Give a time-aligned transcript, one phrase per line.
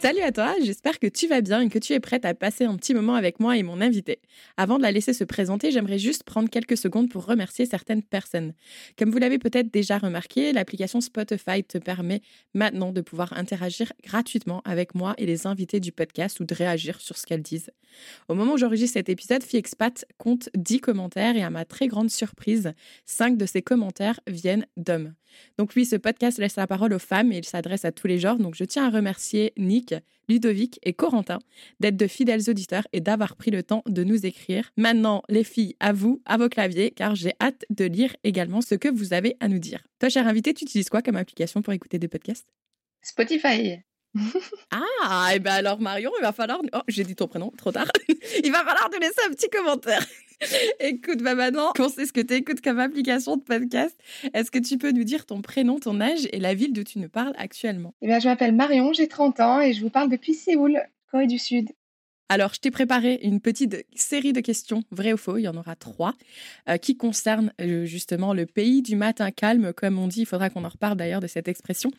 [0.00, 2.64] Salut à toi, j'espère que tu vas bien et que tu es prête à passer
[2.64, 4.20] un petit moment avec moi et mon invité.
[4.56, 8.54] Avant de la laisser se présenter, j'aimerais juste prendre quelques secondes pour remercier certaines personnes.
[8.96, 12.22] Comme vous l'avez peut-être déjà remarqué, l'application Spotify te permet
[12.54, 17.00] maintenant de pouvoir interagir gratuitement avec moi et les invités du podcast ou de réagir
[17.00, 17.72] sur ce qu'elles disent.
[18.28, 22.10] Au moment où j'enregistre cet épisode, FiExpat compte 10 commentaires et à ma très grande
[22.10, 22.72] surprise,
[23.06, 25.14] 5 de ces commentaires viennent d'hommes.
[25.58, 28.18] Donc oui, ce podcast laisse la parole aux femmes et il s'adresse à tous les
[28.18, 28.38] genres.
[28.38, 29.94] Donc je tiens à remercier Nick,
[30.28, 31.38] Ludovic et Corentin
[31.80, 34.70] d'être de fidèles auditeurs et d'avoir pris le temps de nous écrire.
[34.76, 38.74] Maintenant, les filles, à vous, à vos claviers, car j'ai hâte de lire également ce
[38.74, 39.86] que vous avez à nous dire.
[39.98, 42.48] Toi, cher invité, tu utilises quoi comme application pour écouter des podcasts?
[43.02, 43.87] Spotify.
[44.70, 46.60] ah, et ben alors Marion, il va falloir.
[46.72, 47.88] Oh, j'ai dit ton prénom, trop tard.
[48.08, 50.04] il va falloir nous laisser un petit commentaire.
[50.80, 53.96] Écoute, bah maintenant qu'on sait ce que tu écoutes comme application de podcast,
[54.34, 56.98] est-ce que tu peux nous dire ton prénom, ton âge et la ville d'où tu
[57.00, 57.94] nous parles actuellement?
[58.02, 61.26] Eh bien, je m'appelle Marion, j'ai 30 ans et je vous parle depuis Séoul, Corée
[61.26, 61.70] du Sud.
[62.30, 65.56] Alors, je t'ai préparé une petite série de questions, vraies ou faux, il y en
[65.56, 66.12] aura trois,
[66.68, 70.50] euh, qui concernent euh, justement le pays du matin calme, comme on dit, il faudra
[70.50, 71.90] qu'on en reparle d'ailleurs de cette expression.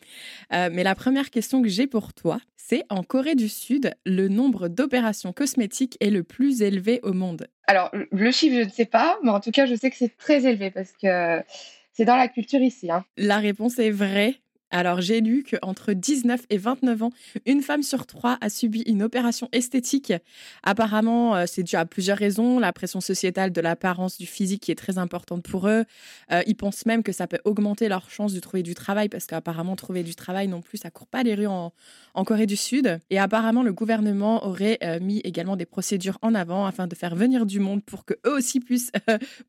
[0.52, 4.28] Euh, mais la première question que j'ai pour toi, c'est en Corée du Sud, le
[4.28, 7.48] nombre d'opérations cosmétiques est le plus élevé au monde?
[7.66, 10.16] Alors, le chiffre, je ne sais pas, mais en tout cas, je sais que c'est
[10.16, 11.42] très élevé parce que
[11.92, 12.88] c'est dans la culture ici.
[12.90, 13.04] Hein.
[13.16, 14.36] La réponse est vraie.
[14.72, 17.10] Alors, j'ai lu qu'entre 19 et 29 ans,
[17.44, 20.12] une femme sur trois a subi une opération esthétique.
[20.62, 22.60] Apparemment, euh, c'est dû à plusieurs raisons.
[22.60, 25.84] La pression sociétale de l'apparence du physique qui est très importante pour eux.
[26.30, 29.26] Euh, ils pensent même que ça peut augmenter leur chance de trouver du travail parce
[29.26, 31.72] qu'apparemment, trouver du travail non plus, ça court pas les rues en,
[32.24, 33.00] Corée du Sud.
[33.08, 37.16] Et apparemment, le gouvernement aurait euh, mis également des procédures en avant afin de faire
[37.16, 38.92] venir du monde pour que eux aussi puissent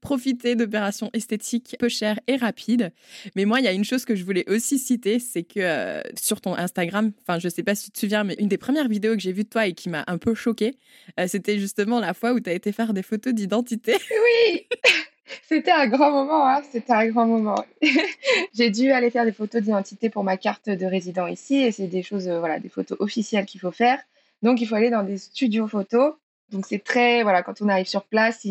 [0.01, 2.91] profiter d'opérations esthétiques peu chères et rapides.
[3.35, 6.01] Mais moi, il y a une chose que je voulais aussi citer c'est que euh,
[6.19, 8.87] sur ton Instagram, enfin, je sais pas si tu te souviens, mais une des premières
[8.87, 10.75] vidéos que j'ai vues de toi et qui m'a un peu choquée,
[11.19, 13.95] euh, c'était justement la fois où tu as été faire des photos d'identité.
[14.11, 14.67] Oui
[15.47, 17.63] C'était un grand moment, hein c'était un grand moment.
[18.53, 21.87] j'ai dû aller faire des photos d'identité pour ma carte de résident ici et c'est
[21.87, 23.99] des choses, euh, voilà, des photos officielles qu'il faut faire.
[24.41, 26.13] Donc il faut aller dans des studios photos.
[26.51, 28.45] Donc c'est très, voilà, quand on arrive sur place,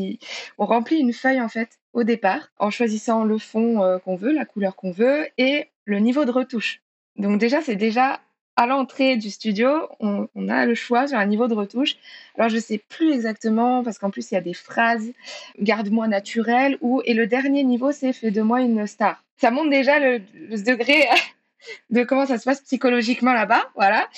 [0.59, 4.45] on remplit une feuille en fait au départ en choisissant le fond qu'on veut, la
[4.45, 6.81] couleur qu'on veut et le niveau de retouche.
[7.17, 8.21] Donc déjà, c'est déjà
[8.61, 11.97] à l'entrée du studio, on, a le choix sur un niveau de retouche.
[12.37, 15.13] Alors je sais plus exactement parce qu'en plus il y a des phrases
[15.59, 19.25] garde-moi naturel ou et le dernier niveau c'est fais de moi une star.
[19.39, 20.19] Ça montre déjà le,
[20.63, 21.07] degré
[21.91, 24.09] de comment ça se passe psychologiquement là-bas, voilà.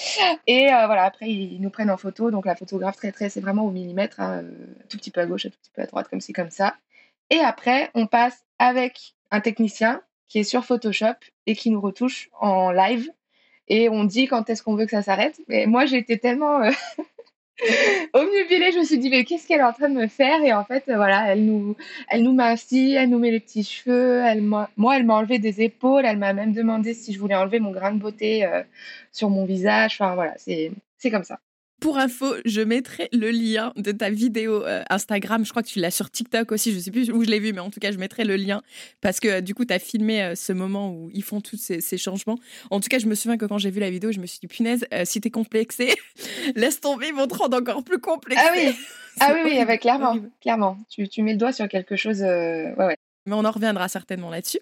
[0.47, 3.41] Et euh, voilà, après ils nous prennent en photo, donc la photographe très très, c'est
[3.41, 4.43] vraiment au millimètre, hein,
[4.89, 6.77] tout petit peu à gauche, un tout petit peu à droite, comme ci comme ça.
[7.31, 11.17] Et après on passe avec un technicien qui est sur Photoshop
[11.47, 13.11] et qui nous retouche en live.
[13.69, 15.41] Et on dit quand est-ce qu'on veut que ça s'arrête.
[15.47, 16.71] Mais moi, j'étais tellement euh,
[18.13, 20.43] obnubilée, je me suis dit, mais qu'est-ce qu'elle est en train de me faire?
[20.43, 21.77] Et en fait, voilà, elle nous,
[22.09, 24.23] elle nous elle nous met les petits cheveux.
[24.25, 26.05] Elle moi, elle m'a enlevé des épaules.
[26.05, 28.62] Elle m'a même demandé si je voulais enlever mon grain de beauté euh,
[29.12, 29.97] sur mon visage.
[30.01, 30.73] Enfin, voilà, c'est
[31.11, 31.39] comme ça.
[31.82, 35.44] Pour info, je mettrai le lien de ta vidéo euh, Instagram.
[35.44, 36.73] Je crois que tu l'as sur TikTok aussi.
[36.73, 38.62] Je sais plus où je l'ai vu, mais en tout cas, je mettrai le lien
[39.00, 41.99] parce que du coup, tu as filmé euh, ce moment où ils font tous ces,
[41.99, 42.38] changements.
[42.70, 44.38] En tout cas, je me souviens que quand j'ai vu la vidéo, je me suis
[44.38, 45.96] dit, punaise, euh, si t'es complexé,
[46.55, 48.44] laisse tomber, ils vont te rendre encore plus complexé.
[48.46, 48.76] Ah oui,
[49.20, 50.17] ah oui, oui, clairement.
[50.40, 50.78] clairement.
[50.88, 52.20] Tu, tu, mets le doigt sur quelque chose.
[52.23, 52.96] Ouais, ouais.
[53.26, 54.61] Mais on en reviendra certainement là-dessus.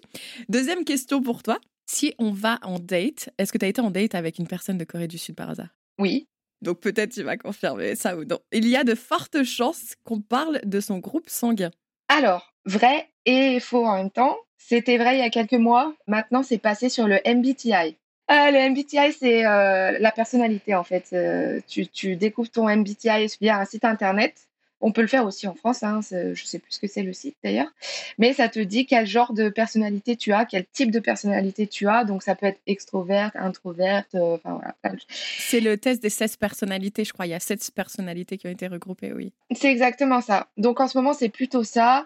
[0.49, 1.59] Deuxième question pour toi.
[1.85, 4.79] Si on va en date, est-ce que tu as été en date avec une personne
[4.79, 5.69] de Corée du Sud par hasard?
[5.99, 6.25] Oui.
[6.61, 8.39] Donc peut-être tu vas confirmer ça ou non.
[8.51, 11.71] Il y a de fortes chances qu'on parle de son groupe sanguin.
[12.07, 14.37] Alors, vrai et faux en même temps.
[14.57, 15.93] C'était vrai il y a quelques mois.
[16.07, 17.97] Maintenant, c'est passé sur le MBTI.
[18.31, 21.09] Euh, le MBTI, c'est euh, la personnalité en fait.
[21.13, 24.47] Euh, tu, tu, découvres ton MBTI via un site internet.
[24.81, 27.13] On peut le faire aussi en France, hein, je sais plus ce que c'est le
[27.13, 27.71] site d'ailleurs,
[28.17, 31.87] mais ça te dit quel genre de personnalité tu as, quel type de personnalité tu
[31.87, 32.03] as.
[32.03, 34.97] Donc ça peut être extroverte, introverte, euh, enfin voilà.
[35.11, 37.25] C'est le test des 16 personnalités, je crois.
[37.25, 39.31] Il y a 7 personnalités qui ont été regroupées, oui.
[39.51, 40.47] C'est exactement ça.
[40.57, 42.05] Donc en ce moment, c'est plutôt ça.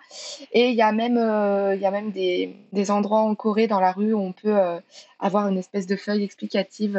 [0.52, 3.68] Et il y a même, euh, il y a même des, des, endroits en Corée
[3.68, 4.80] dans la rue où on peut euh,
[5.20, 6.98] avoir une espèce de feuille explicative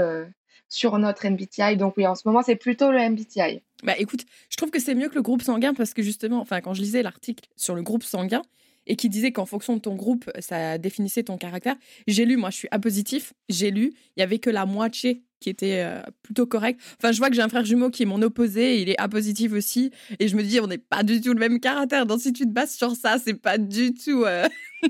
[0.69, 1.77] sur notre MBTI.
[1.77, 3.63] Donc oui, en ce moment, c'est plutôt le MBTI.
[3.83, 6.61] Bah écoute, je trouve que c'est mieux que le groupe sanguin parce que justement, enfin
[6.61, 8.43] quand je lisais l'article sur le groupe sanguin
[8.87, 12.51] et qui disait qu'en fonction de ton groupe, ça définissait ton caractère, j'ai lu, moi
[12.51, 16.01] je suis A positif, j'ai lu, il y avait que la moitié qui était euh,
[16.23, 16.81] plutôt correct.
[16.99, 19.09] Enfin, je vois que j'ai un frère jumeau qui est mon opposé, il est A
[19.09, 22.07] positif aussi, et je me dis, on n'est pas du tout le même caractère.
[22.07, 24.25] Donc, si tu te bases sur ça, c'est pas du tout.
[24.25, 24.49] Euh,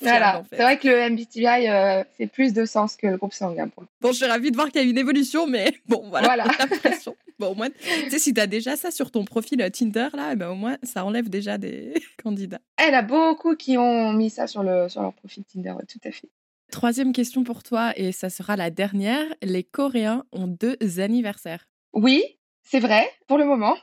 [0.00, 3.70] voilà, c'est vrai que le MBTI euh, fait plus de sens que le groupe sanguin.
[4.00, 6.34] Bon, je suis ravie de voir qu'il y a une évolution, mais bon, voilà.
[6.34, 6.44] voilà.
[7.38, 10.30] bon, au moins, tu sais, si tu as déjà ça sur ton profil Tinder, là,
[10.32, 12.60] eh ben, au moins, ça enlève déjà des candidats.
[12.76, 16.10] Elle a beaucoup qui ont mis ça sur, le, sur leur profil Tinder, tout à
[16.10, 16.28] fait.
[16.70, 19.26] Troisième question pour toi, et ça sera la dernière.
[19.42, 21.68] Les Coréens ont deux anniversaires.
[21.92, 22.24] Oui,
[22.62, 23.76] c'est vrai, pour le moment.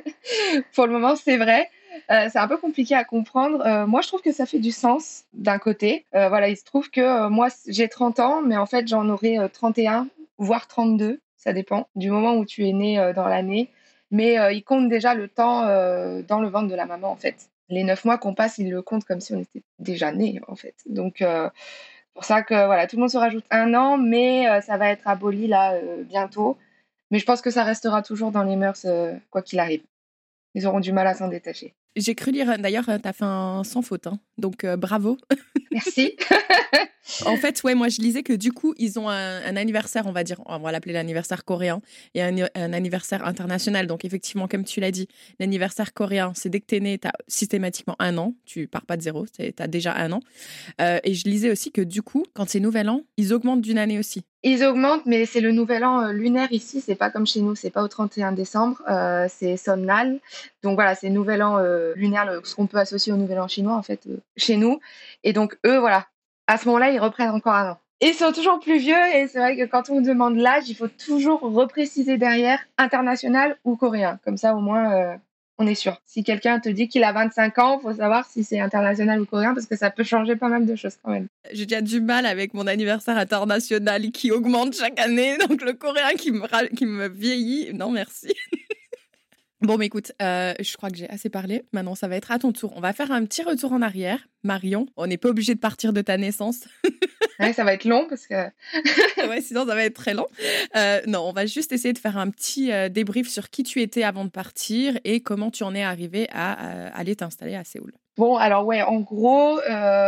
[0.74, 1.68] pour le moment, c'est vrai.
[2.10, 3.64] Euh, c'est un peu compliqué à comprendre.
[3.66, 6.06] Euh, moi, je trouve que ça fait du sens d'un côté.
[6.14, 9.38] Euh, voilà, il se trouve que moi, j'ai 30 ans, mais en fait, j'en aurai
[9.52, 10.08] 31,
[10.38, 11.20] voire 32.
[11.40, 13.70] Ça dépend du moment où tu es né dans l'année.
[14.12, 17.48] Mais il compte déjà le temps dans le ventre de la maman, en fait.
[17.68, 20.54] Les neuf mois qu'on passe, il le compte comme si on était déjà né, en
[20.54, 20.74] fait.
[20.86, 21.22] Donc,
[22.14, 24.90] pour ça que voilà, tout le monde se rajoute un an, mais euh, ça va
[24.90, 26.58] être aboli là euh, bientôt.
[27.10, 29.82] Mais je pense que ça restera toujours dans les mœurs euh, quoi qu'il arrive.
[30.54, 31.74] Ils auront du mal à s'en détacher.
[31.96, 34.18] J'ai cru lire, d'ailleurs, tu as fait un sans faute, hein.
[34.38, 35.16] donc bravo.
[35.70, 36.16] Merci.
[37.26, 40.24] en fait, ouais, moi je lisais que du coup, ils ont un, anniversaire, on va
[40.24, 41.80] dire, on va l'appeler l'anniversaire coréen,
[42.14, 43.86] et un, anniversaire international.
[43.86, 45.08] Donc effectivement, comme tu l'as dit,
[45.38, 48.86] l'anniversaire coréen, c'est dès que tu es né, tu as systématiquement un an, tu pars
[48.86, 50.20] pas de zéro, tu as déjà un an.
[50.80, 53.78] Euh, et je lisais aussi que du coup, quand c'est nouvel an, ils augmentent d'une
[53.78, 54.22] année aussi.
[54.42, 57.54] Ils augmentent, mais c'est le nouvel an euh, lunaire ici, c'est pas comme chez nous,
[57.54, 60.18] c'est pas au 31 décembre, euh, c'est Somnal.
[60.62, 61.58] Donc voilà, c'est nouvel an
[61.94, 64.06] lunaire, ce qu'on peut associer au nouvel an chinois en fait,
[64.36, 64.80] chez nous.
[65.24, 66.06] Et donc eux, voilà,
[66.46, 67.78] à ce moment-là, ils reprennent encore un an.
[68.00, 70.88] Ils sont toujours plus vieux et c'est vrai que quand on demande l'âge, il faut
[70.88, 74.18] toujours repréciser derrière international ou coréen.
[74.24, 75.16] Comme ça, au moins, euh,
[75.60, 76.00] on est sûr.
[76.06, 79.52] Si quelqu'un te dit qu'il a 25 ans, faut savoir si c'est international ou coréen
[79.52, 81.28] parce que ça peut changer pas mal de choses quand même.
[81.52, 86.14] J'ai déjà du mal avec mon anniversaire international qui augmente chaque année, donc le coréen
[86.16, 88.34] qui me, qui me vieillit, non merci.
[89.62, 91.64] Bon, mais écoute, euh, je crois que j'ai assez parlé.
[91.72, 92.72] Maintenant, ça va être à ton tour.
[92.76, 94.26] On va faire un petit retour en arrière.
[94.42, 96.60] Marion, on n'est pas obligé de partir de ta naissance.
[97.40, 98.34] ouais, ça va être long parce que.
[99.28, 100.26] ouais, sinon ça va être très long.
[100.76, 103.82] Euh, non, on va juste essayer de faire un petit euh, débrief sur qui tu
[103.82, 106.52] étais avant de partir et comment tu en es arrivé à
[106.94, 107.92] aller t'installer à Séoul.
[108.16, 109.60] Bon, alors ouais, en gros,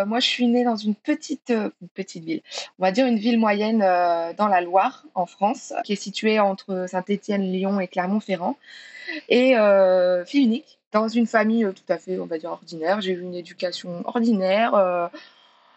[0.06, 1.52] moi je suis née dans une petite,
[1.94, 2.42] petite ville,
[2.78, 6.86] on va dire une ville moyenne dans la Loire, en France, qui est située entre
[6.88, 8.56] Saint-Étienne, Lyon et Clermont-Ferrand
[9.28, 13.00] et euh, fille unique dans une famille euh, tout à fait, on va dire, ordinaire.
[13.00, 15.08] J'ai eu une éducation ordinaire, euh,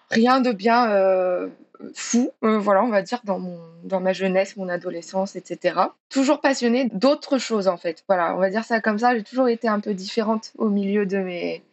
[0.10, 1.50] rien de bien
[1.94, 5.80] fou, voilà, on va dire, dans, mon, dans ma jeunesse, mon adolescence, etc.
[6.10, 8.04] Toujours passionnée d'autres choses, en fait.
[8.07, 9.16] Voilà, on va dire ça comme ça.
[9.16, 11.63] J'ai toujours été un peu différente au milieu de mes,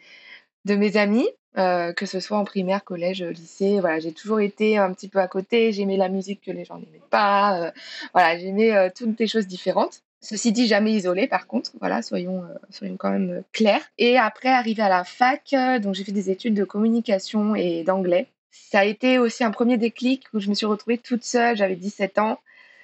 [0.65, 1.29] de mes amis.
[1.55, 5.29] que ce soit en primaire, collège, lycée, voilà, j'ai toujours été un petit peu à
[5.29, 5.73] côté.
[5.73, 7.73] J'aimais la musique que les gens n'aimaient pas.
[8.15, 10.03] voilà, j'aimais toutes les choses différentes.
[10.23, 13.83] Ceci dit, jamais isolé par contre, voilà, soyons, euh, soyons quand même euh, clairs.
[13.99, 17.83] Et après, arrivé à la fac, euh, donc j'ai fait des études de communication et
[17.83, 18.29] d'anglais.
[18.53, 21.75] Ça a été aussi un premier déclic où je me suis retrouvée toute seule, j'avais
[21.75, 22.39] 17 ans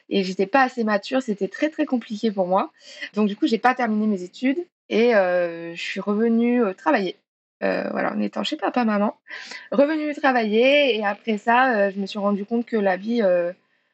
[0.09, 2.73] et j'étais pas assez mature, c'était très très compliqué pour moi.
[3.15, 4.59] Donc du coup, j'ai pas terminé mes études
[4.89, 7.17] et je suis revenue travailler.
[7.61, 9.17] Voilà, en étant chez papa, maman,
[9.73, 13.23] revenue travailler et après ça, je me suis rendu compte que la vie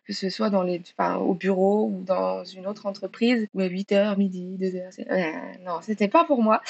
[0.06, 3.66] que ce soit dans les, enfin, au bureau ou dans une autre entreprise, où à
[3.66, 5.32] 8h, midi, 2h, euh,
[5.64, 6.60] non, c'était pas pour moi.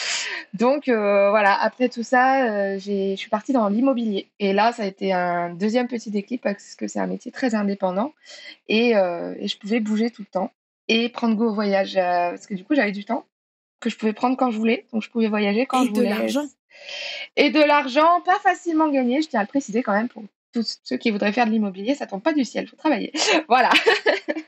[0.55, 4.29] Donc euh, voilà, après tout ça, euh, je suis partie dans l'immobilier.
[4.39, 7.55] Et là, ça a été un deuxième petit déclic parce que c'est un métier très
[7.55, 8.13] indépendant
[8.69, 10.53] et, et, je pouvais bouger tout le temps
[10.89, 13.25] et prendre goût au voyage parce que du coup, j'avais du temps
[13.81, 16.07] que je pouvais prendre quand je voulais, donc je pouvais voyager quand je voulais.
[16.07, 16.47] Et de l'argent.
[17.37, 20.23] Et de l'argent, pas facilement gagné, je tiens à le préciser quand même pour
[20.55, 23.13] tous ceux qui voudraient faire de l'immobilier, ça tombe pas du ciel, il faut travailler.
[23.49, 23.71] voilà.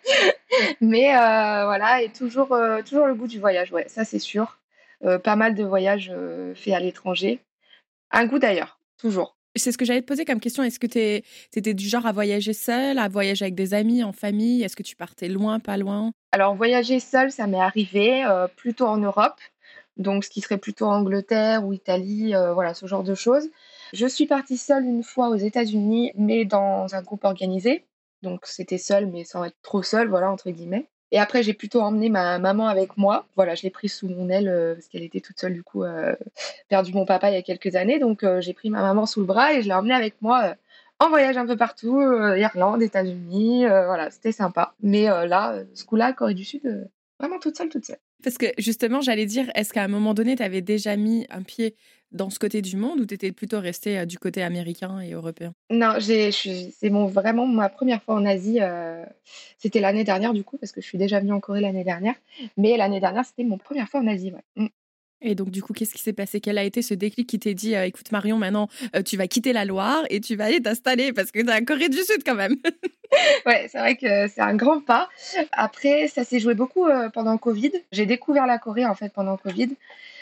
[0.81, 4.59] Mais euh, voilà, et toujours, euh, toujours le goût du voyage, ouais, ça c'est sûr.
[5.05, 6.13] Euh, pas mal de voyages
[6.55, 7.41] faits à l'étranger.
[8.13, 9.37] Un goût d'ailleurs, toujours.
[9.57, 10.63] C'est ce que j'allais te poser comme question.
[10.63, 14.13] Est-ce que tu étais du genre à voyager seul, à voyager avec des amis, en
[14.13, 14.63] famille?
[14.63, 16.13] Est-ce que tu partais loin, pas loin?
[16.33, 18.23] Alors, voyager seul, ça m'est arrivé
[18.57, 19.41] plutôt en Europe.
[19.97, 23.49] Donc ce qui serait plutôt Angleterre ou Italie, voilà, ce genre de choses.
[23.93, 27.85] Je suis partie seule une fois aux États-Unis, mais dans un groupe organisé.
[28.23, 30.89] Donc c'était seule, mais sans être trop seule, voilà, entre guillemets.
[31.13, 33.27] Et après, j'ai plutôt emmené ma maman avec moi.
[33.37, 35.85] Voilà, je l'ai prise sous mon aile euh, parce qu'elle était toute seule, du coup,
[35.85, 36.17] euh,
[36.69, 37.99] perdu mon papa il y a quelques années.
[37.99, 40.55] Donc euh, j'ai pris ma maman sous le bras et je l'ai emmenée avec moi
[40.99, 43.67] en voyage un peu partout, Irlande, États-Unis.
[43.67, 44.75] voilà, c'était sympa.
[44.81, 46.89] Mais là, ce coup-là, Corée du Sud,
[47.21, 47.99] vraiment toute seule, toute seule.
[48.23, 51.43] Parce que justement, j'allais dire, est-ce qu'à un moment donné, tu avais déjà mis un
[51.43, 51.77] pied
[52.13, 55.13] dans ce côté du monde ou tu étais plutôt resté euh, du côté américain et
[55.13, 55.53] européen?
[55.71, 56.31] Non, c'est
[56.89, 58.59] vraiment ma première fois en Asie.
[58.61, 59.05] Euh,
[59.59, 62.15] c'était l'année dernière, du coup, parce que je suis déjà venue en Corée l'année dernière.
[62.57, 64.33] Mais l'année dernière, c'était mon première fois en Asie.
[64.33, 64.71] Ouais.
[65.23, 66.41] Et donc, du coup, qu'est-ce qui s'est passé?
[66.41, 68.69] Quel a été ce déclic qui t'est dit euh, écoute, Marion, maintenant,
[69.05, 71.65] tu vas quitter la Loire et tu vas aller t'installer parce que tu es en
[71.65, 72.57] Corée du Sud quand même?
[73.47, 75.09] Ouais, c'est vrai que c'est un grand pas.
[75.53, 77.71] Après, ça s'est joué beaucoup pendant Covid.
[77.93, 79.69] J'ai découvert la Corée, en fait, pendant Covid.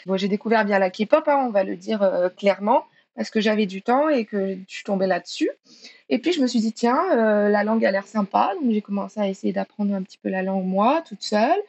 [0.05, 2.85] Bon, j'ai découvert bien la K-pop, hein, on va le dire clairement,
[3.15, 5.49] parce que j'avais du temps et que je suis tombée là-dessus.
[6.09, 7.03] Et puis, je me suis dit tiens,
[7.49, 8.53] la langue a l'air sympa.
[8.61, 11.59] Donc, j'ai commencé à essayer d'apprendre un petit peu la langue, moi, toute seule.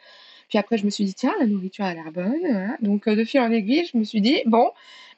[0.49, 2.77] Puis après, je me suis dit, tiens, la nourriture a l'air bonne.
[2.81, 4.71] Donc, de fil en aiguille, je me suis dit, bon,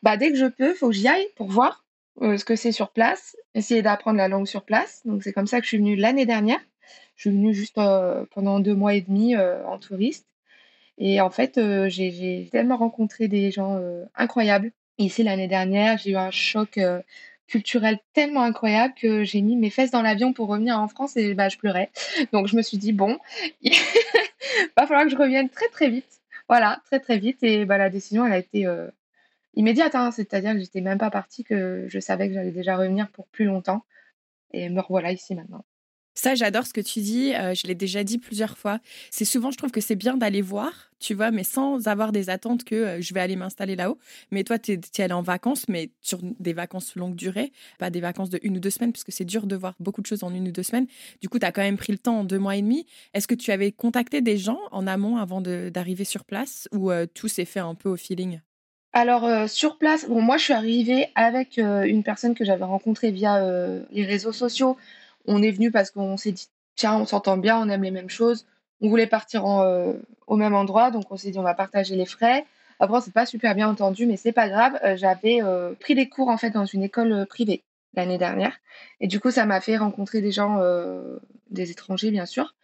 [0.02, 1.84] bah, dès que je peux, faut que j'y aille pour voir
[2.20, 5.02] ce que c'est sur place, essayer d'apprendre la langue sur place.
[5.04, 6.60] Donc, c'est comme ça que je suis venue l'année dernière.
[7.16, 7.78] Je suis venue juste
[8.30, 10.26] pendant deux mois et demi en touriste.
[10.96, 13.80] Et en fait, j'ai tellement rencontré des gens
[14.14, 14.72] incroyables.
[14.98, 16.80] Ici, l'année dernière, j'ai eu un choc
[17.48, 21.34] culturel tellement incroyable que j'ai mis mes fesses dans l'avion pour revenir en France et
[21.34, 21.90] bah, je pleurais.
[22.32, 23.18] Donc je me suis dit, bon,
[23.62, 23.72] il
[24.76, 26.20] va falloir que je revienne très très vite.
[26.48, 27.42] Voilà, très très vite.
[27.42, 28.88] Et bah, la décision, elle a été euh,
[29.54, 29.94] immédiate.
[29.94, 30.10] Hein.
[30.10, 33.46] C'est-à-dire que j'étais même pas partie, que je savais que j'allais déjà revenir pour plus
[33.46, 33.84] longtemps.
[34.52, 35.64] Et me revoilà ici maintenant.
[36.18, 37.32] Ça, j'adore ce que tu dis.
[37.32, 38.80] Euh, je l'ai déjà dit plusieurs fois.
[39.12, 42.28] C'est souvent, je trouve que c'est bien d'aller voir, tu vois, mais sans avoir des
[42.28, 43.98] attentes que euh, je vais aller m'installer là-haut.
[44.32, 48.00] Mais toi, tu es, allé en vacances, mais sur des vacances longue durée, pas des
[48.00, 50.24] vacances de une ou deux semaines, parce que c'est dur de voir beaucoup de choses
[50.24, 50.88] en une ou deux semaines.
[51.20, 52.84] Du coup, tu as quand même pris le temps en deux mois et demi.
[53.14, 57.06] Est-ce que tu avais contacté des gens en amont avant d'arriver sur place ou euh,
[57.06, 58.40] tout s'est fait un peu au feeling?
[58.92, 63.38] Alors sur place, bon moi je suis arrivée avec une personne que j'avais rencontrée via
[63.92, 64.78] les réseaux sociaux
[65.28, 68.10] on est venu parce qu'on s'est dit, tiens, on s'entend bien, on aime les mêmes
[68.10, 68.46] choses.
[68.80, 69.92] On voulait partir euh,
[70.26, 72.46] au même endroit, donc on s'est dit, on va partager les frais.
[72.80, 74.78] Après, on s'est pas super bien entendu, mais c'est pas grave.
[74.84, 77.62] Euh, j'avais euh, pris des cours en fait dans une école privée
[77.94, 78.52] l'année dernière,
[79.00, 80.62] et du coup, ça m'a fait rencontrer des gens,
[81.50, 82.54] des étrangers bien sûr,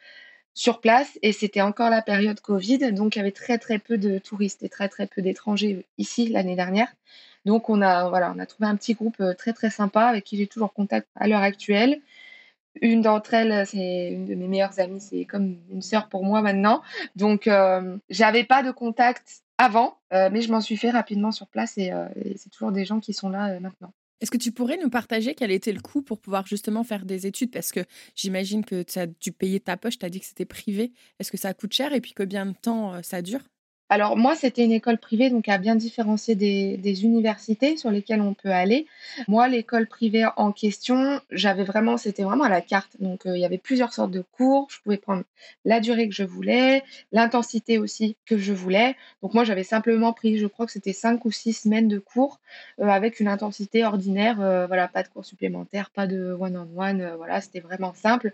[0.52, 1.18] sur place.
[1.23, 4.62] Et c'était encore la période Covid, donc il y avait très très peu de touristes
[4.62, 6.88] et très très peu d'étrangers ici l'année dernière.
[7.47, 10.37] Donc on a voilà, on a trouvé un petit groupe très très sympa avec qui
[10.37, 12.00] j'ai toujours contact à l'heure actuelle.
[12.81, 16.43] Une d'entre elles, c'est une de mes meilleures amies, c'est comme une sœur pour moi
[16.43, 16.83] maintenant.
[17.16, 21.47] Donc, euh, j'avais pas de contact avant, euh, mais je m'en suis fait rapidement sur
[21.47, 23.93] place et, euh, c'est toujours des gens qui sont là maintenant.
[24.21, 27.26] Est-ce que tu pourrais nous partager quel était le coût pour pouvoir justement faire des
[27.26, 27.52] études?
[27.52, 27.81] Parce que
[28.16, 30.93] j'imagine que tu as dû payer ta poche, tu as dit que c'était privé.
[31.21, 33.40] Est-ce que ça coûte cher et puis combien de temps ça dure?
[33.95, 38.35] Alors moi, c'était une école privée, donc à bien différencier des, universités sur lesquelles on
[38.35, 38.89] peut aller.
[39.29, 42.97] Moi, l'école privée en question, j'avais vraiment, c'était vraiment à la carte.
[42.99, 44.67] Donc euh, il y avait plusieurs sortes de cours.
[44.69, 45.23] Je pouvais prendre
[45.65, 46.83] la durée que je voulais,
[47.13, 48.97] l'intensité aussi que je voulais.
[49.23, 52.41] Donc moi, j'avais simplement pris, je crois que c'était cinq ou six semaines de cours
[52.81, 54.41] euh, avec une intensité ordinaire.
[54.41, 57.15] Euh, voilà, pas de cours supplémentaires, pas de one-on-one.
[57.17, 58.33] voilà, c'était vraiment simple.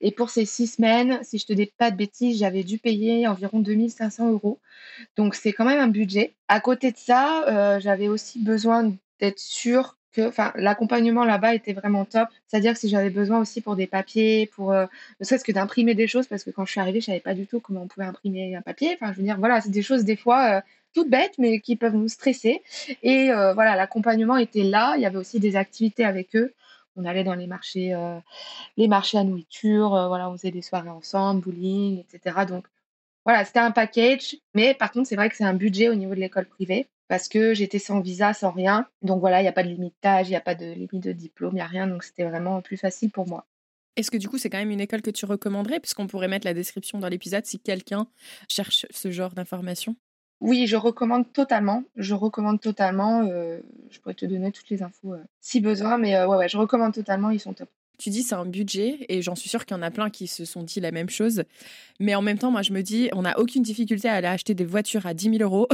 [0.00, 3.28] Et pour ces six semaines, si je te dis pas de bêtises, j'avais dû payer
[3.28, 4.58] environ 2500 euros.
[5.16, 6.34] Donc c'est quand même un budget.
[6.48, 10.30] À côté de ça, euh, j'avais aussi besoin d'être sûre que
[10.60, 12.28] l'accompagnement là-bas était vraiment top.
[12.46, 14.86] C'est-à-dire que si j'avais besoin aussi pour des papiers, pour euh,
[15.20, 17.32] ne serait-ce que d'imprimer des choses, parce que quand je suis arrivée, je savais pas
[17.32, 18.96] du tout comment on pouvait imprimer un papier.
[19.00, 20.60] Enfin, je veux dire, voilà, c'est des choses des fois euh,
[20.92, 22.62] toutes bêtes, mais qui peuvent nous stresser.
[23.02, 24.94] Et voilà, l'accompagnement était là.
[24.96, 26.52] Il y avait aussi des activités avec eux.
[26.96, 27.96] On allait dans les marchés,
[28.76, 29.88] les marchés à nourriture.
[30.08, 32.44] voilà, on faisait des soirées ensemble, bowling, etc.
[32.46, 32.66] Donc
[33.24, 36.14] voilà, c'était un package, mais par contre, c'est vrai que c'est un budget au niveau
[36.14, 38.86] de l'école privée parce que j'étais sans visa, sans rien.
[39.02, 41.12] Donc voilà, il n'y a pas de limitage, il n'y a pas de limite de
[41.12, 41.86] diplôme, il n'y a rien.
[41.86, 43.46] Donc c'était vraiment plus facile pour moi.
[43.96, 45.78] Est-ce que du coup, c'est quand même une école que tu recommanderais?
[45.78, 48.06] Puisqu'on pourrait mettre la description dans l'épisode si quelqu'un
[48.48, 49.96] cherche ce genre d'informations.
[50.40, 51.84] Oui, je recommande totalement.
[51.96, 53.22] Je recommande totalement.
[53.24, 53.60] Euh,
[53.90, 56.56] je pourrais te donner toutes les infos euh, si besoin, mais euh, ouais, ouais, je
[56.56, 57.30] recommande totalement.
[57.30, 57.68] Ils sont top.
[58.02, 60.26] Tu dis c'est un budget et j'en suis sûre qu'il y en a plein qui
[60.26, 61.44] se sont dit la même chose.
[62.00, 64.54] Mais en même temps, moi je me dis, on n'a aucune difficulté à aller acheter
[64.54, 65.68] des voitures à 10 000 euros.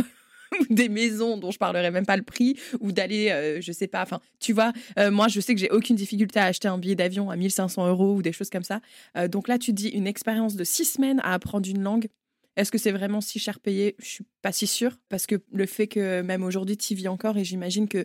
[0.68, 4.02] des maisons dont je parlerai même pas le prix, ou d'aller, euh, je sais pas,
[4.02, 6.94] enfin, tu vois, euh, moi je sais que j'ai aucune difficulté à acheter un billet
[6.94, 8.80] d'avion à 1500 euros ou des choses comme ça.
[9.16, 12.08] Euh, donc là, tu dis une expérience de six semaines à apprendre une langue.
[12.56, 13.96] Est-ce que c'est vraiment si cher payé?
[14.00, 17.38] Je suis pas si sûre parce que le fait que même aujourd'hui tu vis encore
[17.38, 18.04] et j'imagine que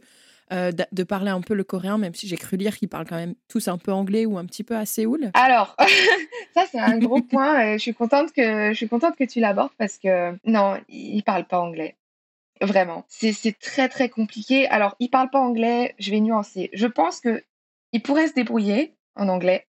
[0.52, 3.16] euh, de parler un peu le coréen, même si j'ai cru lire qu'ils parlent quand
[3.16, 5.32] même tous un peu anglais ou un petit peu à Séoul.
[5.34, 5.76] Alors,
[6.54, 7.74] ça c'est un gros point.
[7.74, 11.48] je suis contente que je suis contente que tu l'abordes parce que non, ils parlent
[11.48, 11.96] pas anglais.
[12.62, 14.68] Vraiment, c'est très très compliqué.
[14.68, 15.96] Alors, ils parlent pas anglais.
[16.00, 16.70] Je vais nuancer.
[16.74, 17.44] Je pense que
[17.92, 19.66] ils pourraient se débrouiller en anglais,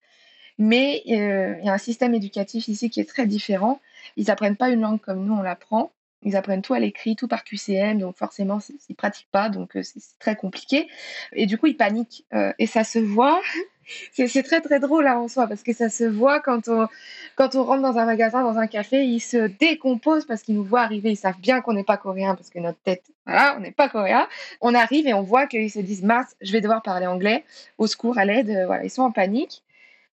[0.59, 3.81] mais euh, il y a un système éducatif ici qui est très différent.
[4.17, 5.93] Ils apprennent pas une langue comme nous on l'apprend.
[6.25, 9.83] Ils apprennent tout à l'écrit, tout par QCM, donc forcément, ils pratiquent pas, donc euh,
[9.83, 10.89] c'est très compliqué.
[11.35, 12.25] Et du coup, ils paniquent.
[12.33, 13.41] Euh, et ça se voit.
[14.15, 16.89] c'est très très drôle là en soi, parce que ça se voit quand on,
[17.37, 20.65] quand on rentre dans un magasin, dans un café, ils se décomposent parce qu'ils nous
[20.65, 21.11] voient arriver.
[21.11, 23.91] Ils savent bien qu'on n'est pas coréen, parce que notre tête, voilà, on n'est pas
[23.91, 24.27] coréen.
[24.63, 27.45] On arrive et on voit qu'ils se disent, mince, je vais devoir parler anglais,
[27.77, 28.65] au secours, à l'aide.
[28.67, 29.63] Voilà, ils sont en panique.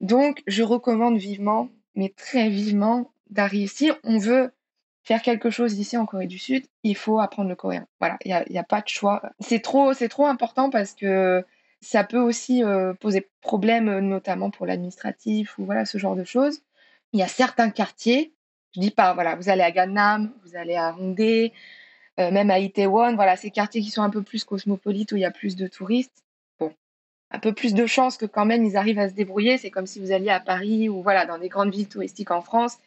[0.01, 3.91] Donc, je recommande vivement, mais très vivement, d'arriver ici.
[4.03, 4.51] On veut
[5.03, 7.87] faire quelque chose ici en Corée du Sud, il faut apprendre le coréen.
[7.99, 9.21] Voilà, il n'y a, pas de choix.
[9.39, 11.43] C'est trop, trop important parce que
[11.81, 16.61] ça peut aussi euh, poser problème, notamment pour l'administratif ou voilà ce genre de choses.
[17.13, 18.33] Il y a certains quartiers,
[18.75, 21.51] je dis pas, voilà, vous allez à Gangnam, vous allez à Hongdae,
[22.19, 25.21] euh, même à Itaewon, voilà, ces quartiers qui sont un peu plus cosmopolites où il
[25.21, 26.23] y a plus de touristes.
[26.59, 26.71] Bon,
[27.31, 29.57] un peu plus de chance que quand même ils arrivent à se débrouiller.
[29.57, 32.41] C'est comme si vous alliez à Paris ou voilà dans des grandes villes touristiques en
[32.41, 32.77] France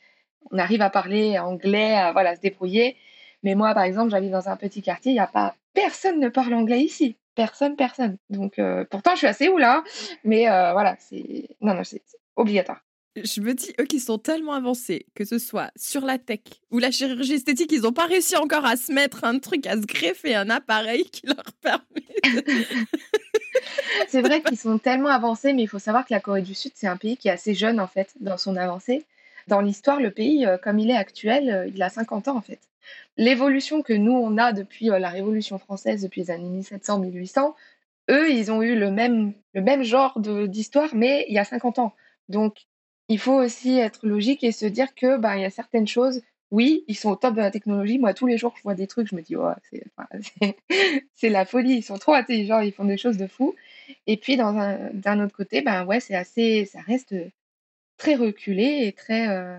[0.50, 2.96] on arrive à parler anglais, à voilà, se débrouiller.
[3.42, 6.28] Mais moi, par exemple, j'habite dans un petit quartier, il n'y a pas personne ne
[6.28, 7.16] parle anglais ici.
[7.34, 8.16] Personne, personne.
[8.30, 9.82] Donc, euh, pourtant, je suis assez où là,
[10.22, 12.02] mais euh, voilà, c'est non, non, c'est
[12.36, 12.80] obligatoire.
[13.16, 16.78] Je me dis, eux qui sont tellement avancés, que ce soit sur la tech ou
[16.78, 19.86] la chirurgie esthétique, ils n'ont pas réussi encore à se mettre un truc, à se
[19.86, 21.84] greffer un appareil qui leur permet.
[24.08, 26.72] c'est vrai qu'ils sont tellement avancés, mais il faut savoir que la Corée du Sud,
[26.74, 29.04] c'est un pays qui est assez jeune en fait dans son avancée.
[29.48, 32.40] Dans l'histoire, le pays, euh, comme il est actuel, euh, il a 50 ans en
[32.40, 32.60] fait.
[33.16, 37.54] L'évolution que nous, on a depuis euh, la Révolution française, depuis les années 1700-1800,
[38.10, 41.78] eux, ils ont eu le même, le même genre d'histoire, mais il y a 50
[41.78, 41.95] ans.
[42.28, 42.66] Donc,
[43.08, 46.23] il faut aussi être logique et se dire que bah, il y a certaines choses,
[46.50, 47.99] oui, ils sont au top de la technologie.
[47.99, 49.50] Moi, tous les jours, je vois des trucs, je me dis, oh,
[51.14, 53.54] c'est la folie, ils sont trop intelligents, ils font des choses de fou.
[54.06, 57.14] Et puis, d'un autre côté, ben ouais, assez, ça reste
[57.97, 59.59] très reculé et très, euh,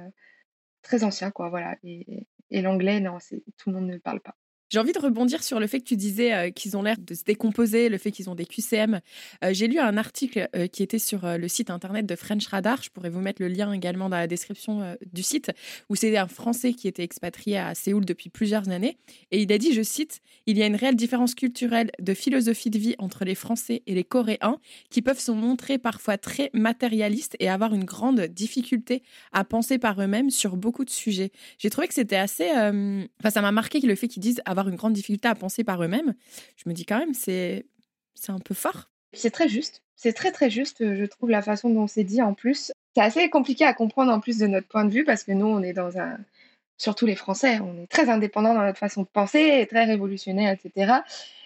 [0.81, 1.49] très ancien, quoi.
[1.49, 1.77] Voilà.
[1.83, 3.17] Et, et l'anglais, non,
[3.57, 4.35] tout le monde ne le parle pas.
[4.69, 7.13] J'ai envie de rebondir sur le fait que tu disais euh, qu'ils ont l'air de
[7.13, 8.99] se décomposer, le fait qu'ils ont des QCM.
[9.43, 12.81] Euh, j'ai lu un article euh, qui était sur le site internet de French Radar.
[12.81, 15.51] Je pourrais vous mettre le lien également dans la description du site,
[15.89, 18.97] où c'est un Français qui était expatrié à Séoul depuis plusieurs années.
[19.31, 22.69] Et il a dit, je cite, Il y a une réelle différence culturelle de philosophie
[22.69, 24.57] de vie entre les Français et les Coréens,
[24.89, 30.01] qui peuvent se montrer parfois très matérialistes et avoir une grande difficulté à penser par
[30.01, 31.31] eux-mêmes sur beaucoup de sujets.
[31.59, 32.49] J'ai trouvé que c'était assez...
[32.49, 35.83] Enfin, ça m'a marqué le fait qu'ils disent avoir une grande difficulté à penser par
[35.83, 36.13] eux-mêmes,
[36.57, 37.65] je me dis quand même, c'est
[38.27, 38.89] un peu fort.
[39.13, 39.81] C'est très juste.
[39.95, 42.71] C'est très très juste, je trouve, la façon dont c'est dit en plus.
[42.95, 45.45] C'est assez compliqué à comprendre en plus de notre point de vue parce que nous,
[45.45, 46.17] on est dans un.
[46.77, 50.95] Surtout les Français, on est très indépendants dans notre façon de penser, très révolutionnaire, etc.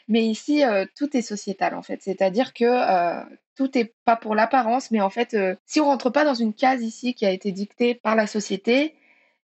[0.08, 2.02] Mais ici, euh, tout est sociétal en fait.
[2.02, 3.24] C'est-à-dire que euh,
[3.56, 6.54] tout n'est pas pour l'apparence, mais en fait, euh, si on rentre pas dans une
[6.54, 8.96] case ici qui a été dictée par la société,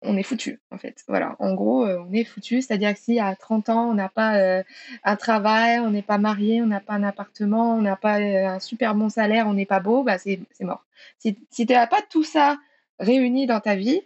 [0.03, 1.03] on est foutu en fait.
[1.07, 2.61] Voilà, en gros, euh, on est foutu.
[2.61, 4.63] C'est-à-dire que si à 30 ans, on n'a pas euh,
[5.03, 8.47] un travail, on n'est pas marié, on n'a pas un appartement, on n'a pas euh,
[8.47, 10.85] un super bon salaire, on n'est pas beau, bah c'est mort.
[11.19, 12.57] Si, si tu n'as pas tout ça
[12.99, 14.01] réuni dans ta vie,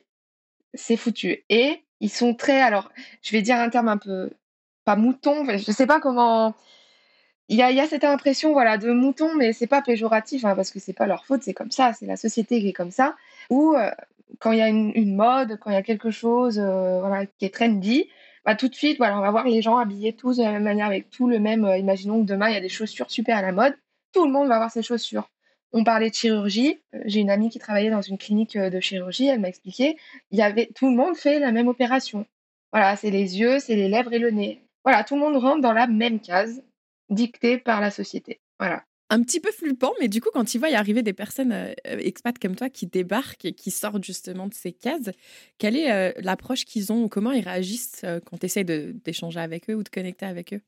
[0.73, 1.43] c'est foutu.
[1.49, 4.29] Et ils sont très, alors, je vais dire un terme un peu,
[4.85, 6.55] pas mouton, je sais pas comment.
[7.49, 10.53] Il y a, y a, cette impression voilà de mouton, mais c'est pas péjoratif hein,
[10.55, 12.91] parce que c'est pas leur faute, c'est comme ça, c'est la société qui est comme
[12.91, 13.15] ça.
[13.49, 13.75] Où
[14.39, 17.45] quand il y a une, mode, quand il y a quelque chose euh, voilà, qui
[17.45, 18.09] est trendy,
[18.45, 20.63] bah, tout de suite, voilà, on va voir les gens habillés tous de la même
[20.63, 21.65] manière, avec tout le même.
[21.65, 23.75] Euh, imaginons que demain, il y a des chaussures super à la mode.
[24.13, 25.29] Tout le monde va avoir ses chaussures.
[25.73, 26.79] On parlait de chirurgie.
[26.95, 29.27] Euh, j'ai une amie qui travaillait dans une clinique de chirurgie.
[29.27, 29.97] Elle m'a expliqué.
[30.31, 32.25] Il y avait, tout le monde fait la même opération.
[32.71, 34.63] Voilà, c'est les yeux, c'est les lèvres et le nez.
[34.83, 36.63] Voilà, tout le monde rentre dans la même case
[37.09, 38.39] dictée par la société.
[38.59, 41.51] Voilà un petit peu flippant, mais du coup, quand tu vois y arriver des personnes
[41.51, 45.09] euh, expats comme toi qui débarquent et qui sortent justement de ces cases,
[45.57, 49.39] quelle est euh, l'approche qu'ils ont ou comment ils réagissent euh, quand tu essaies d'échanger
[49.39, 50.61] avec eux ou de connecter avec eux?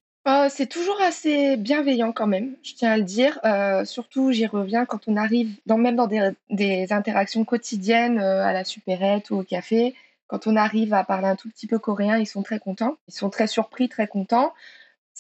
[0.52, 3.40] C'est toujours assez bienveillant quand même, je tiens à le dire.
[3.86, 8.64] surtout, j'y reviens quand on arrive, dans, même dans des, des interactions quotidiennes à la
[8.64, 9.96] supérette ou au café,
[10.28, 13.14] quand on arrive à parler un tout petit peu coréen, ils sont très contents, ils
[13.14, 14.54] sont très surpris, très contents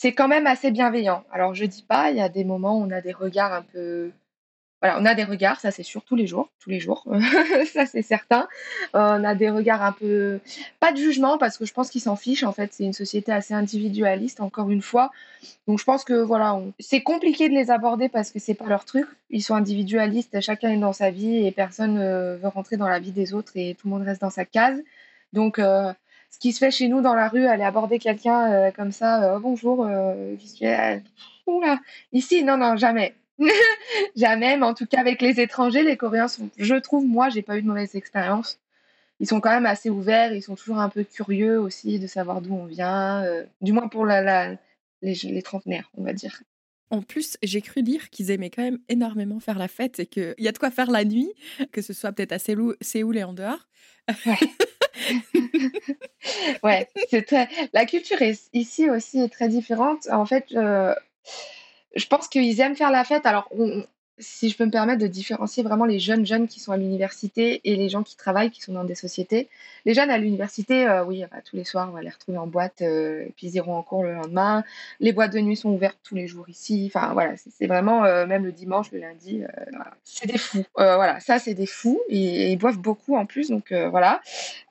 [0.01, 1.25] c'est quand même assez bienveillant.
[1.29, 3.63] Alors je dis pas, il y a des moments où on a des regards un
[3.63, 4.11] peu
[4.81, 7.05] voilà, on a des regards, ça c'est sûr, tous les jours, tous les jours,
[7.73, 8.47] ça c'est certain.
[8.93, 10.39] on a des regards un peu,
[10.79, 12.71] pas de jugement parce que je pense qu'ils s'en fichent en fait.
[12.71, 15.11] C'est une société assez individualiste, encore une fois.
[15.67, 18.85] Donc je pense que voilà, c'est compliqué de les aborder parce que c'est pas leur
[18.85, 19.05] truc.
[19.29, 22.99] Ils sont individualistes, chacun est dans sa vie et personne ne veut rentrer dans la
[22.99, 24.81] vie des autres et tout le monde reste dans sa case.
[25.33, 25.91] Donc euh,
[26.29, 29.35] ce qui se fait chez nous dans la rue, aller aborder quelqu'un euh, comme ça,
[29.35, 30.35] euh, bonjour, euh,
[31.47, 31.79] Oula.
[32.13, 33.15] ici, non, non, jamais.
[34.15, 37.41] Jamais, mais en tout cas avec les étrangers, les Coréens sont, je trouve, moi, j'ai
[37.41, 38.59] pas eu de mauvaise expérience.
[39.19, 42.41] Ils sont quand même assez ouverts, ils sont toujours un peu curieux aussi de savoir
[42.41, 44.55] d'où on vient, euh, du moins pour la, la
[45.01, 46.41] les, les, trentenaires, on va dire.
[46.89, 50.35] En plus, j'ai cru lire qu'ils aimaient quand même énormément faire la fête et qu'il
[50.37, 51.31] y a de quoi faire la nuit,
[51.71, 53.67] que ce soit peut-être à Séoul, Séoul et en dehors.
[54.25, 54.35] Ouais,
[56.63, 57.47] ouais c'est très...
[57.73, 60.07] la culture est, ici aussi est très différente.
[60.11, 60.93] En fait, euh,
[61.95, 63.25] je pense qu'ils aiment faire la fête.
[63.25, 63.49] Alors,
[64.19, 67.61] si je peux me permettre de différencier vraiment les jeunes jeunes qui sont à l'université
[67.63, 69.49] et les gens qui travaillent, qui sont dans des sociétés.
[69.85, 72.47] Les jeunes à l'université, euh, oui, bah, tous les soirs, on va les retrouver en
[72.47, 74.63] boîte, euh, et puis ils iront en cours le lendemain.
[74.99, 76.91] Les boîtes de nuit sont ouvertes tous les jours ici.
[76.93, 79.91] Enfin, voilà, c'est vraiment, euh, même le dimanche, le lundi, voilà.
[80.03, 80.65] c'est des fous.
[80.75, 82.01] voilà, ça, c'est des fous.
[82.09, 84.21] Et, ils boivent beaucoup en plus, donc voilà.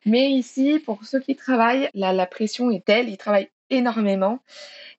[0.05, 4.41] Mais ici, pour ceux qui travaillent, la, la pression est telle, ils travaillent énormément.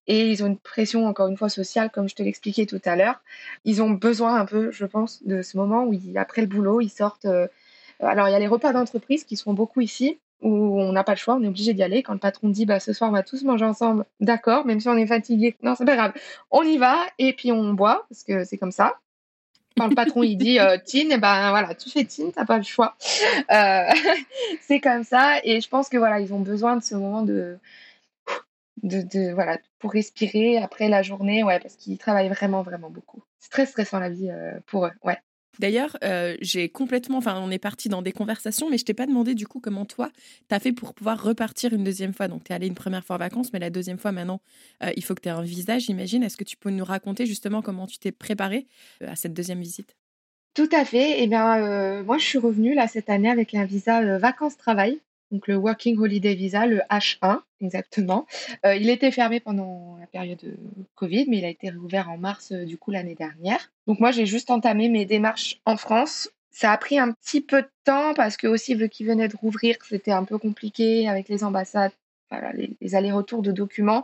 [0.07, 2.95] Et ils ont une pression, encore une fois, sociale, comme je te l'expliquais tout à
[2.95, 3.21] l'heure.
[3.65, 6.89] Ils ont besoin un peu, je pense, de ce moment où, après le boulot, ils
[6.89, 7.25] sortent.
[7.25, 7.47] Euh,
[7.99, 11.13] alors, il y a les repas d'entreprise qui sont beaucoup ici, où on n'a pas
[11.13, 12.01] le choix, on est obligé d'y aller.
[12.01, 14.87] Quand le patron dit, bah, ce soir, on va tous manger ensemble, d'accord, même si
[14.89, 16.13] on est fatigué, non, c'est pas grave.
[16.49, 18.95] On y va, et puis on boit, parce que c'est comme ça
[19.77, 22.45] quand le patron il dit euh, Tine, et eh ben voilà, tu fais Tine, t'as
[22.45, 22.95] pas le choix.
[23.51, 23.83] Euh,
[24.61, 27.57] c'est comme ça, et je pense que voilà, ils ont besoin de ce moment de
[28.83, 33.23] de, voilà, pour respirer après la journée, ouais, parce qu'ils travaillent vraiment, vraiment beaucoup.
[33.39, 35.17] C'est très stressant la vie euh, pour eux, ouais.
[35.57, 39.05] D'ailleurs, euh, j'ai complètement, enfin, on est parti dans des conversations, mais je t'ai pas
[39.05, 40.09] demandé du coup comment toi,
[40.47, 42.29] tu as fait pour pouvoir repartir une deuxième fois.
[42.29, 44.39] Donc, tu es allé une première fois en vacances, mais la deuxième fois maintenant,
[44.83, 46.23] euh, il faut que tu aies un visa, j'imagine.
[46.23, 48.67] Est-ce que tu peux nous raconter justement comment tu t'es préparé
[49.05, 49.97] à cette deuxième visite?
[50.53, 51.19] Tout à fait.
[51.19, 54.99] Et eh bien, moi, je suis revenue là cette année avec un visa vacances-travail
[55.31, 58.25] donc le Working Holiday Visa, le H1 exactement.
[58.65, 60.55] Euh, il était fermé pendant la période de
[60.95, 63.71] Covid, mais il a été réouvert en mars euh, du coup l'année dernière.
[63.87, 66.29] Donc moi j'ai juste entamé mes démarches en France.
[66.51, 69.37] Ça a pris un petit peu de temps parce que aussi vu qu'il venait de
[69.37, 71.91] rouvrir, c'était un peu compliqué avec les ambassades,
[72.53, 74.03] les, allers-retours de documents.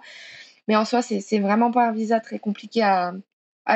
[0.68, 3.14] Mais en soi, c'est vraiment pas un visa très compliqué à,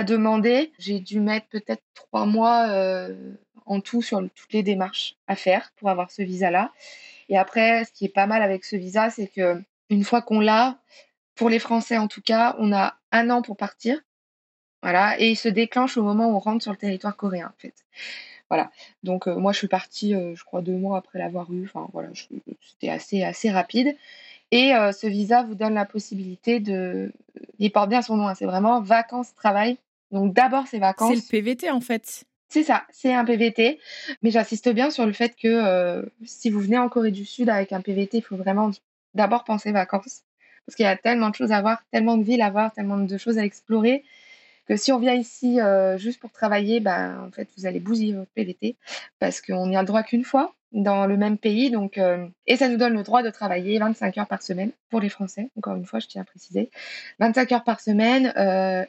[0.04, 0.72] demander.
[0.78, 3.34] J'ai dû mettre peut-être trois mois euh,
[3.66, 6.72] en tout sur toutes les démarches à faire pour avoir ce visa-là.
[7.30, 10.40] Et après, ce qui est pas mal avec ce visa, c'est que une fois qu'on
[10.40, 10.80] l'a,
[11.36, 14.00] pour les Français en tout cas, on a un an pour partir.
[14.82, 17.60] Voilà, et il se déclenche au moment où on rentre sur le territoire coréen, en
[17.60, 17.74] fait.
[18.50, 18.72] Voilà.
[19.04, 21.66] Donc euh, moi, je suis partie, euh, je crois, deux mois après l'avoir eu.
[21.66, 22.10] Enfin voilà,
[22.62, 23.96] c'était assez assez rapide.
[24.52, 27.14] Et euh, ce visa vous donne la possibilité de,
[27.60, 29.78] il porte bien son nom, hein, c'est vraiment vacances travail.
[30.12, 31.10] Donc d'abord c'est vacances.
[31.10, 32.24] C'est le PVT en fait.
[32.50, 33.80] C'est ça, c'est un PVT.
[34.24, 37.48] Mais j'insiste bien sur le fait que euh, si vous venez en Corée du Sud
[37.50, 38.72] avec un PVT, il faut vraiment
[39.14, 40.24] d'abord penser vacances.
[40.66, 42.98] Parce qu'il y a tellement de choses à voir, tellement de villes à voir, tellement
[42.98, 44.04] de choses à explorer,
[44.68, 48.14] que si on vient ici euh, juste pour travailler, ben, en fait, vous allez bousiller
[48.14, 48.78] votre PVT.
[49.20, 51.70] Parce qu'on n'y a le droit qu'une fois dans le même pays.
[51.72, 55.02] Donc, euh, et ça nous donne le droit de travailler 25 heures par semaine pour
[55.02, 55.50] les Français.
[55.56, 56.72] Encore une fois, je tiens à préciser.
[57.20, 58.34] 25 heures par semaine,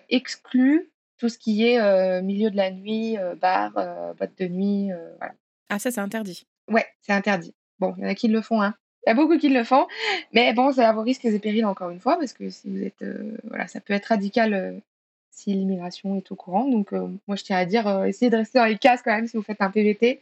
[0.08, 4.46] exclus tout ce qui est euh, milieu de la nuit, euh, bar, euh, boîte de
[4.46, 5.34] nuit, voilà.
[5.68, 6.46] Ah, ça, c'est interdit.
[6.66, 7.54] Ouais, c'est interdit.
[7.78, 8.74] Bon, il y en a qui le font, hein.
[9.06, 9.86] Il y a beaucoup qui le font,
[10.32, 12.82] mais bon, c'est à vos risques et périls encore une fois, parce que si vous
[12.82, 13.04] êtes,
[13.44, 14.82] voilà, ça peut être radical
[15.30, 16.68] si l'immigration est au courant.
[16.68, 19.38] Donc, moi, je tiens à dire, essayez de rester dans les cases quand même si
[19.38, 20.20] vous faites un PVT.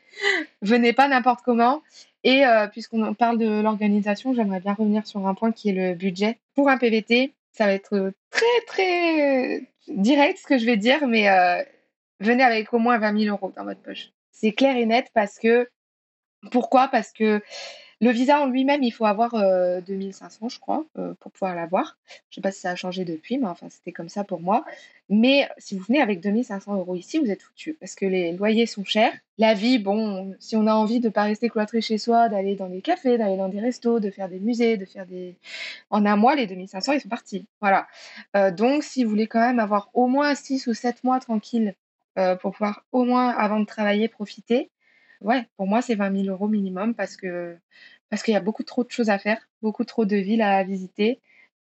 [0.62, 1.82] Venez pas n'importe comment.
[2.22, 6.38] Et puisqu'on parle de l'organisation, j'aimerais bien revenir sur un point qui est le budget.
[6.54, 11.28] Pour un PVT, ça va être très, très direct ce que je vais dire, mais
[11.28, 11.62] euh,
[12.20, 14.10] venez avec au moins 20 000 euros dans votre poche.
[14.30, 15.68] C'est clair et net parce que.
[16.52, 16.86] Pourquoi?
[16.86, 17.42] Parce que
[18.00, 21.98] le visa en lui-même, il faut avoir 2500, euh, je crois, euh, pour pouvoir l'avoir.
[22.06, 24.40] Je ne sais pas si ça a changé depuis, mais enfin, c'était comme ça pour
[24.40, 24.64] moi.
[25.08, 28.66] Mais si vous venez avec 2500 euros ici, vous êtes foutu parce que les loyers
[28.66, 29.12] sont chers.
[29.36, 32.54] La vie, bon, si on a envie de ne pas rester cloîtré chez soi, d'aller
[32.54, 35.36] dans des cafés, d'aller dans des restos, de faire des musées, de faire des.
[35.90, 37.46] En un mois, les 2500, ils sont partis.
[37.60, 37.88] Voilà.
[38.36, 41.74] Euh, donc, si vous voulez quand même avoir au moins 6 ou 7 mois tranquilles
[42.40, 44.72] pour pouvoir au moins, avant de travailler, profiter,
[45.22, 47.56] ouais, pour moi, c'est 20 000 euros minimum parce que
[48.10, 50.64] parce qu'il y a beaucoup trop de choses à faire, beaucoup trop de villes à
[50.64, 51.20] visiter.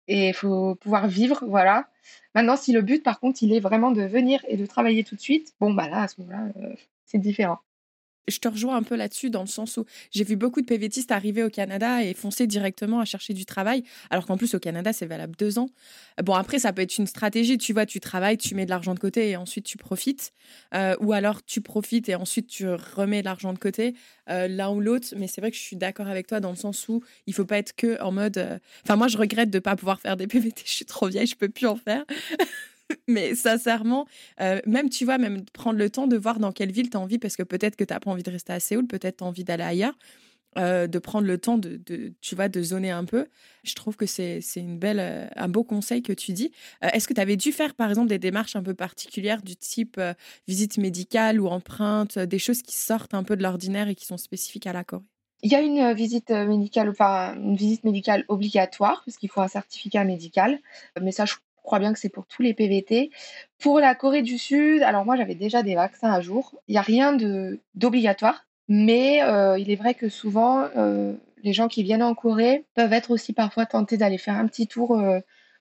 [0.09, 1.89] et il faut pouvoir vivre, voilà.
[2.35, 5.17] Maintenant, si le but, par contre, il est vraiment de venir et de travailler tout
[5.17, 6.75] de suite, bon, bah là, à ce moment-là, euh,
[7.07, 7.61] c'est différent
[8.29, 11.13] je te rejoins un peu là-dessus dans le sens où j'ai vu beaucoup de PVTistes
[11.13, 14.93] arriver au Canada et foncer directement à chercher du travail, alors qu'en plus au Canada
[14.93, 15.69] c'est valable deux ans.
[16.23, 18.95] Bon après ça peut être une stratégie, tu vois, tu travailles, tu mets de l'argent
[18.95, 20.33] de côté et ensuite tu profites,
[20.75, 23.95] euh, ou alors tu profites et ensuite tu remets de l'argent de côté,
[24.31, 25.09] euh, l'un ou l'autre.
[25.17, 27.45] Mais c'est vrai que je suis d'accord avec toi dans le sens où il faut
[27.45, 28.39] pas être que en mode.
[28.39, 31.27] Euh, enfin moi je regrette de pas pouvoir faire des PVT, je suis trop vieille,
[31.27, 32.05] je peux plus en faire.
[33.09, 34.07] mais sincèrement,
[34.41, 37.01] euh, même tu vois, même prendre le temps de voir dans quelle ville tu as
[37.01, 39.25] envie, parce que peut-être que tu n'as pas envie de rester à Séoul, peut-être tu
[39.25, 39.97] as envie d'aller ailleurs,
[40.57, 41.81] euh, de prendre le temps de,
[42.21, 43.27] tu vois, de zoner un peu.
[43.65, 46.53] Je trouve que c'est une belle, euh, un beau conseil que tu dis.
[46.81, 50.01] Est-ce que tu avais dû faire, par exemple, des démarches un peu particulières du type
[50.47, 54.19] visite médicale ou empreinte, des choses qui sortent un peu de l'ordinaire et qui sont
[54.19, 55.03] spécifiques à la Corée?
[55.43, 59.49] Il y a une visite médicale, enfin une visite médicale obligatoire parce qu'il faut un
[59.49, 60.59] certificat médical.
[61.03, 61.35] Mais ça, je
[61.65, 63.11] crois bien que c'est pour tous les PVT.
[63.59, 66.55] Pour la Corée du Sud, alors moi j'avais déjà des vaccins à jour.
[66.69, 67.17] Il n'y a rien
[67.75, 72.65] d'obligatoire, mais euh, il est vrai que souvent euh, les gens qui viennent en Corée
[72.75, 74.99] peuvent être aussi parfois tentés d'aller faire un petit tour.
[74.99, 75.19] Euh,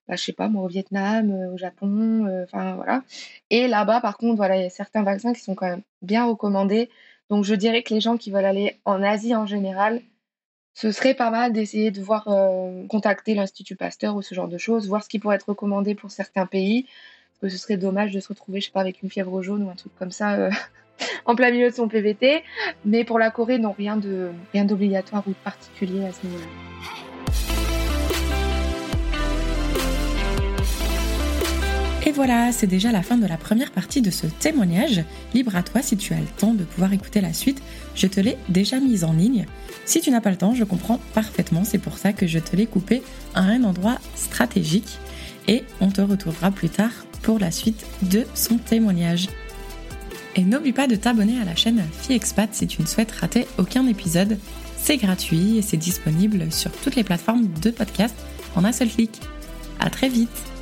[0.07, 3.03] bah, je sais pas, moi, au Vietnam, au Japon, enfin voilà.
[3.49, 6.89] Et là-bas, par contre, il y a certains vaccins qui sont quand même bien recommandés.
[7.29, 10.01] Donc, je dirais que les gens qui veulent aller en Asie en général,
[10.73, 14.57] ce serait pas mal d'essayer de voir euh, contacter l'Institut Pasteur ou ce genre de
[14.57, 16.83] choses, voir ce qui pourrait être recommandé pour certains pays.
[16.83, 19.63] Parce que ce serait dommage de se retrouver, je sais pas, avec une fièvre jaune
[19.63, 20.49] ou un truc comme ça euh,
[21.25, 22.43] en plein milieu de son PVT.
[22.85, 26.45] Mais pour la Corée, non, rien de rien d'obligatoire ou de particulier à ce niveau-là.
[32.05, 35.05] Et voilà, c'est déjà la fin de la première partie de ce témoignage.
[35.33, 37.61] Libre à toi si tu as le temps de pouvoir écouter la suite.
[37.95, 39.45] Je te l'ai déjà mise en ligne.
[39.85, 42.57] Si tu n'as pas le temps, je comprends parfaitement, c'est pour ça que je te
[42.57, 43.01] l'ai coupé
[43.35, 44.97] à un endroit stratégique
[45.47, 49.29] et on te retrouvera plus tard pour la suite de son témoignage.
[50.35, 53.87] Et n'oublie pas de t'abonner à la chaîne FiExpat si tu ne souhaites rater aucun
[53.87, 54.37] épisode.
[54.77, 58.15] C'est gratuit et c'est disponible sur toutes les plateformes de podcast
[58.55, 59.21] en un seul clic.
[59.79, 60.52] À très vite!